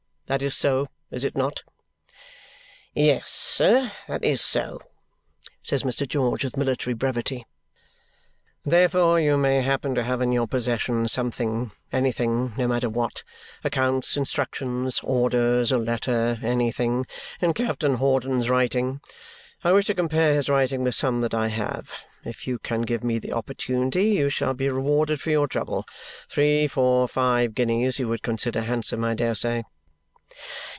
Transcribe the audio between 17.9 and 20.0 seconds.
Hawdon's writing. I wish to